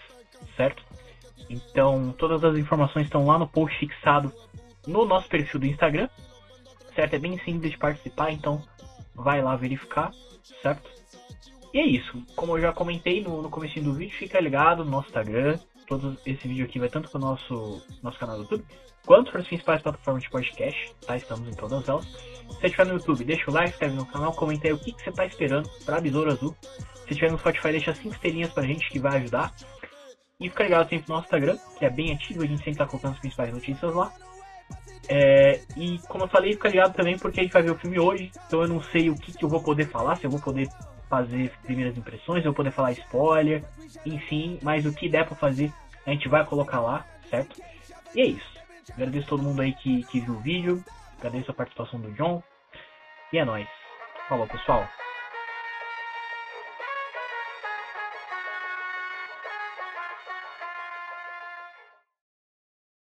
certo? 0.56 0.84
Então, 1.50 2.14
todas 2.18 2.44
as 2.44 2.58
informações 2.58 3.06
estão 3.06 3.26
lá 3.26 3.38
no 3.38 3.48
post 3.48 3.78
fixado 3.80 4.32
no 4.86 5.06
nosso 5.06 5.28
perfil 5.28 5.60
do 5.60 5.66
Instagram, 5.66 6.10
certo? 6.96 7.16
É 7.16 7.20
bem 7.20 7.38
simples 7.40 7.72
de 7.72 7.78
participar, 7.78 8.32
então 8.32 8.62
vai 9.16 9.42
lá 9.42 9.56
verificar, 9.56 10.12
certo? 10.62 10.90
E 11.74 11.80
é 11.80 11.86
isso. 11.86 12.24
Como 12.36 12.58
eu 12.58 12.62
já 12.62 12.72
comentei 12.72 13.22
no, 13.22 13.42
no 13.42 13.50
começo 13.50 13.80
do 13.82 13.94
vídeo, 13.94 14.16
fica 14.16 14.40
ligado 14.40 14.86
no 14.86 14.92
nosso 14.92 15.08
Instagram. 15.08 15.60
Todo 15.88 16.18
esse 16.26 16.48
vídeo 16.48 16.66
aqui 16.66 16.80
vai 16.80 16.90
tanto 16.90 17.10
para 17.10 17.18
o 17.18 17.22
nosso, 17.22 17.82
nosso 18.04 18.20
canal 18.20 18.36
do 18.36 18.44
YouTube, 18.44 18.66
quanto 19.06 19.32
para 19.32 19.40
as 19.40 19.48
principais 19.48 19.82
plataformas 19.82 20.24
de 20.24 20.30
podcast, 20.30 20.96
tá? 21.06 21.16
Estamos 21.16 21.48
em 21.48 21.54
todas 21.54 21.88
elas. 21.88 22.06
Se 22.06 22.46
você 22.46 22.66
estiver 22.66 22.86
no 22.86 22.94
YouTube, 22.96 23.24
deixa 23.24 23.50
o 23.50 23.54
like, 23.54 23.72
inscreve 23.72 23.96
no 23.96 24.06
canal, 24.06 24.34
comenta 24.34 24.68
aí 24.68 24.74
o 24.74 24.78
que, 24.78 24.92
que 24.92 25.02
você 25.02 25.10
está 25.10 25.26
esperando 25.26 25.70
para 25.86 26.02
Besouro 26.02 26.32
Azul. 26.32 26.56
Se 26.62 27.12
estiver 27.12 27.32
no 27.32 27.40
Spotify, 27.40 27.72
deixa 27.72 27.96
5 27.96 28.14
estrelinhas 28.16 28.52
pra 28.52 28.64
gente 28.64 28.90
que 28.90 29.00
vai 29.00 29.18
ajudar. 29.18 29.54
E 30.40 30.50
fica 30.50 30.64
ligado 30.64 30.90
sempre 30.90 31.06
no 31.08 31.16
nosso 31.16 31.28
Instagram, 31.28 31.58
que 31.80 31.86
é 31.86 31.90
bem 31.90 32.14
ativo, 32.14 32.44
a 32.44 32.46
gente 32.46 32.64
sempre 32.64 32.78
tá 32.78 32.86
colocando 32.86 33.14
as 33.14 33.20
principais 33.20 33.54
notícias 33.54 33.94
lá. 33.94 34.12
É, 35.10 35.62
e 35.78 36.00
como 36.10 36.26
eu 36.26 36.28
falei, 36.28 36.52
fica 36.52 36.68
ligado 36.68 36.94
também 36.94 37.18
porque 37.18 37.40
a 37.40 37.44
gente 37.44 37.54
vai 37.54 37.64
ver 37.64 37.72
o 37.72 37.78
filme 37.78 37.98
hoje, 37.98 38.30
então 38.46 38.62
eu 38.62 38.68
não 38.68 38.82
sei 38.82 39.10
o 39.10 39.16
que, 39.16 39.32
que 39.32 39.44
eu 39.44 39.48
vou 39.48 39.64
poder 39.64 39.88
falar, 39.88 40.18
se 40.18 40.26
eu 40.26 40.30
vou 40.30 40.42
poder 40.42 40.68
fazer 41.10 41.52
primeiras 41.64 41.98
impressões, 41.98 42.46
eu 42.46 42.54
poder 42.54 42.72
falar 42.72 42.92
spoiler, 42.92 43.64
enfim, 44.06 44.60
mas 44.62 44.86
o 44.86 44.94
que 44.94 45.10
der 45.10 45.26
pra 45.26 45.36
fazer, 45.36 45.72
a 46.06 46.12
gente 46.12 46.28
vai 46.28 46.46
colocar 46.46 46.80
lá, 46.80 47.06
certo? 47.30 47.62
E 48.14 48.22
é 48.22 48.26
isso. 48.26 48.58
Agradeço 48.94 49.28
todo 49.28 49.44
mundo 49.44 49.62
aí 49.62 49.74
que, 49.74 50.04
que 50.04 50.20
viu 50.20 50.34
o 50.34 50.40
vídeo, 50.40 50.84
agradeço 51.18 51.52
a 51.52 51.54
participação 51.54 52.00
do 52.00 52.12
John, 52.14 52.42
e 53.32 53.38
é 53.38 53.46
nóis. 53.46 53.68
Falou 54.28 54.48
pessoal. 54.48 54.88